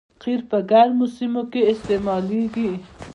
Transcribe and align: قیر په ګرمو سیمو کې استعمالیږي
قیر 0.21 0.39
په 0.49 0.57
ګرمو 0.69 1.05
سیمو 1.15 1.43
کې 1.51 1.61
استعمالیږي 1.71 2.71